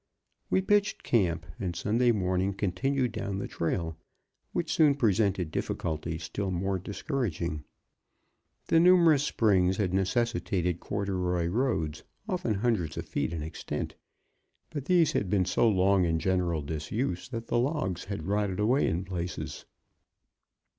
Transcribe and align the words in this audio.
We 0.49 0.63
pitched 0.63 1.03
camp 1.03 1.45
and 1.59 1.75
Sunday 1.75 2.11
morning 2.11 2.55
continued 2.55 3.11
down 3.11 3.37
the 3.37 3.47
trail, 3.47 3.95
which 4.51 4.73
soon 4.73 4.95
presented 4.95 5.51
difficulties 5.51 6.23
still 6.23 6.49
more 6.49 6.79
discouraging. 6.79 7.65
The 8.65 8.79
numerous 8.79 9.21
springs 9.21 9.77
had 9.77 9.93
necessitated 9.93 10.79
corduroy 10.79 11.45
roads 11.49 12.03
often 12.27 12.55
hundreds 12.55 12.97
of 12.97 13.05
feet 13.05 13.31
in 13.31 13.43
extent. 13.43 13.93
But 14.71 14.85
these 14.85 15.11
had 15.11 15.29
been 15.29 15.45
so 15.45 15.69
long 15.69 16.05
in 16.05 16.17
general 16.17 16.63
disuse 16.63 17.29
that 17.29 17.45
the 17.45 17.59
logs 17.59 18.05
had 18.05 18.25
rotted 18.25 18.59
away 18.59 18.87
in 18.87 19.03
places. 19.05 19.65